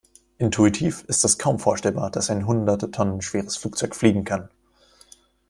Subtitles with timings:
[0.39, 4.49] Intuitiv ist es kaum vorstellbar, dass ein hunderte Tonnen schweres Flugzeug fliegen kann.